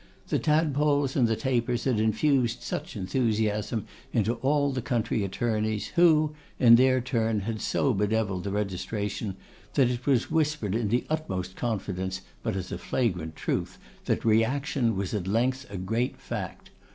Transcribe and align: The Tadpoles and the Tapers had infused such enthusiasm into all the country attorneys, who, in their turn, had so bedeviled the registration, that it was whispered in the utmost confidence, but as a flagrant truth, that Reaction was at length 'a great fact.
The 0.29 0.39
Tadpoles 0.39 1.15
and 1.15 1.27
the 1.27 1.35
Tapers 1.35 1.83
had 1.83 1.99
infused 1.99 2.63
such 2.63 2.95
enthusiasm 2.95 3.85
into 4.11 4.33
all 4.37 4.71
the 4.71 4.81
country 4.81 5.23
attorneys, 5.23 5.89
who, 5.89 6.33
in 6.57 6.73
their 6.73 7.01
turn, 7.01 7.41
had 7.41 7.61
so 7.61 7.93
bedeviled 7.93 8.45
the 8.45 8.49
registration, 8.51 9.35
that 9.75 9.91
it 9.91 10.07
was 10.07 10.31
whispered 10.31 10.73
in 10.73 10.87
the 10.87 11.05
utmost 11.07 11.55
confidence, 11.55 12.21
but 12.41 12.55
as 12.55 12.71
a 12.71 12.79
flagrant 12.79 13.35
truth, 13.35 13.77
that 14.05 14.25
Reaction 14.25 14.95
was 14.95 15.13
at 15.13 15.27
length 15.27 15.67
'a 15.69 15.77
great 15.77 16.17
fact. 16.17 16.71